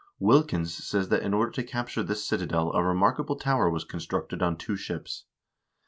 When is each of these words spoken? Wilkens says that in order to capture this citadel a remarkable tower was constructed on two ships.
Wilkens 0.19 0.71
says 0.73 1.09
that 1.09 1.21
in 1.21 1.31
order 1.31 1.51
to 1.51 1.63
capture 1.63 2.01
this 2.01 2.25
citadel 2.27 2.73
a 2.73 2.83
remarkable 2.83 3.35
tower 3.35 3.69
was 3.69 3.83
constructed 3.83 4.41
on 4.41 4.57
two 4.57 4.75
ships. 4.75 5.25